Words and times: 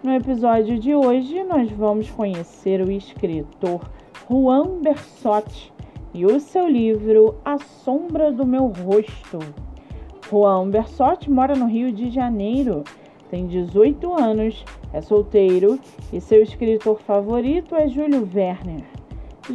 No 0.00 0.14
episódio 0.14 0.78
de 0.78 0.94
hoje, 0.94 1.42
nós 1.42 1.72
vamos 1.72 2.08
conhecer 2.08 2.80
o 2.80 2.88
escritor 2.88 3.80
Juan 4.30 4.80
Bersotti 4.80 5.72
e 6.14 6.24
o 6.24 6.38
seu 6.38 6.68
livro 6.68 7.34
A 7.44 7.58
Sombra 7.58 8.30
do 8.30 8.46
Meu 8.46 8.68
Rosto. 8.68 9.40
Juan 10.30 10.70
Bersotti 10.70 11.28
mora 11.28 11.56
no 11.56 11.66
Rio 11.66 11.90
de 11.90 12.10
Janeiro, 12.10 12.84
tem 13.28 13.48
18 13.48 14.14
anos, 14.14 14.64
é 14.92 15.00
solteiro 15.00 15.80
e 16.12 16.20
seu 16.20 16.44
escritor 16.44 17.00
favorito 17.00 17.74
é 17.74 17.88
Júlio 17.88 18.20
Werner. 18.32 18.84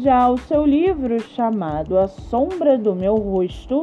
Já 0.00 0.28
o 0.28 0.36
seu 0.38 0.66
livro, 0.66 1.20
chamado 1.20 1.96
A 1.96 2.08
Sombra 2.08 2.76
do 2.76 2.96
Meu 2.96 3.14
Rosto, 3.14 3.80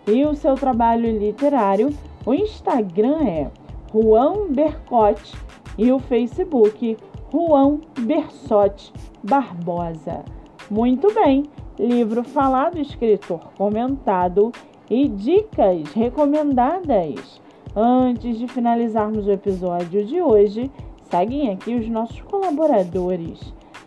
e 0.06 0.24
o 0.24 0.34
seu 0.34 0.54
trabalho 0.54 1.18
literário, 1.18 1.90
o 2.24 2.32
Instagram 2.32 3.22
é 3.26 3.50
Juan 3.92 4.48
Bercotte 4.50 5.36
e 5.76 5.92
o 5.92 5.98
Facebook 5.98 6.96
Juan 7.32 7.80
Bersotti 8.00 8.92
Barbosa. 9.22 10.24
Muito 10.70 11.12
bem, 11.12 11.44
livro 11.78 12.24
falado, 12.24 12.78
escritor 12.78 13.40
comentado 13.58 14.52
e 14.88 15.08
dicas 15.08 15.92
recomendadas. 15.92 17.42
Antes 17.76 18.38
de 18.38 18.46
finalizarmos 18.46 19.26
o 19.26 19.32
episódio 19.32 20.04
de 20.04 20.22
hoje, 20.22 20.70
Seguem 21.10 21.50
aqui 21.50 21.74
os 21.74 21.88
nossos 21.88 22.20
colaboradores. 22.22 23.40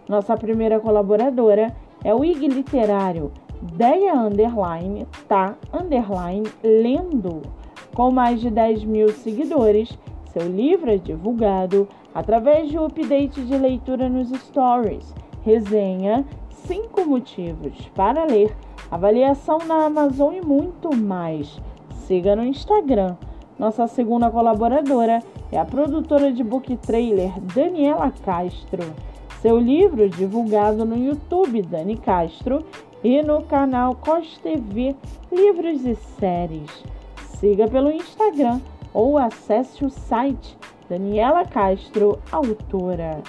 Nossa 0.08 0.38
primeira 0.38 0.80
colaboradora 0.80 1.76
é 2.04 2.14
o 2.14 2.24
IG 2.24 2.48
Literário, 2.48 3.32
Deia 3.62 4.14
Underline, 4.14 5.08
tá 5.28 5.56
Underline 5.74 6.48
Lendo. 6.64 7.42
Com 7.94 8.12
mais 8.12 8.40
de 8.40 8.50
10 8.50 8.84
mil 8.86 9.10
seguidores, 9.10 9.98
seu 10.32 10.48
livro 10.48 10.92
é 10.92 10.98
divulgado 10.98 11.88
através 12.14 12.70
de 12.70 12.78
um 12.78 12.86
update 12.86 13.42
de 13.42 13.58
leitura 13.58 14.08
nos 14.08 14.30
stories, 14.30 15.14
resenha, 15.42 16.24
5 16.50 17.06
motivos 17.06 17.90
para 17.96 18.26
ler, 18.26 18.56
avaliação 18.92 19.58
na 19.66 19.86
Amazon 19.86 20.34
e 20.36 20.42
muito 20.42 20.96
mais. 20.96 21.60
Siga 21.90 22.36
no 22.36 22.44
Instagram. 22.46 23.16
Nossa 23.60 23.88
segunda 23.88 24.30
colaboradora 24.30 25.24
é 25.52 25.58
a 25.58 25.66
produtora 25.66 26.32
de 26.32 26.44
book 26.44 26.78
trailer 26.78 27.32
Daniela 27.56 28.12
Castro. 28.24 28.84
Seu 29.42 29.58
livro 29.58 30.08
divulgado 30.10 30.86
no 30.86 30.96
YouTube 30.96 31.64
Dani 31.64 31.98
Castro 31.98 32.64
e 33.04 33.22
no 33.24 33.42
canal 33.42 33.96
COS 33.96 34.38
TV 34.44 34.96
Livros 35.32 35.84
e 35.86 35.96
Séries. 35.96 36.84
Siga 37.40 37.68
pelo 37.68 37.92
Instagram 37.92 38.62
ou 38.94 39.18
acesse 39.18 39.84
o 39.84 39.90
site 39.90 40.56
Daniela 40.88 41.44
Castro, 41.44 42.20
autora. 42.32 43.22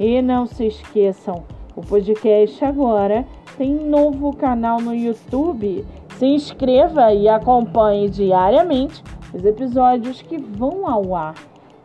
E 0.00 0.22
não 0.22 0.46
se 0.46 0.66
esqueçam, 0.66 1.44
o 1.76 1.82
podcast 1.82 2.64
agora 2.64 3.26
tem 3.58 3.74
novo 3.74 4.34
canal 4.34 4.80
no 4.80 4.94
YouTube. 4.94 5.84
Se 6.16 6.26
inscreva 6.26 7.12
e 7.12 7.28
acompanhe 7.28 8.08
diariamente 8.08 9.02
os 9.34 9.44
episódios 9.44 10.22
que 10.22 10.38
vão 10.38 10.88
ao 10.88 11.14
ar. 11.14 11.34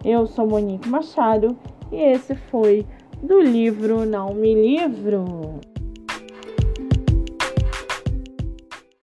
Eu 0.06 0.28
sou 0.28 0.48
Monique 0.48 0.88
Machado 0.88 1.58
e 1.92 1.98
esse 1.98 2.36
foi 2.36 2.86
do 3.22 3.42
livro 3.42 4.06
Não 4.06 4.34
Me 4.34 4.54
Livro. 4.54 5.60